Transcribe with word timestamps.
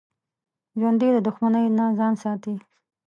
ژوندي 0.79 1.09
د 1.13 1.17
دښمنۍ 1.27 1.65
نه 1.77 1.85
ځان 1.99 2.13
ساتي 2.23 2.55